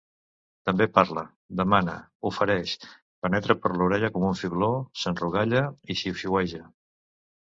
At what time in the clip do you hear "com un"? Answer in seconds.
4.15-4.39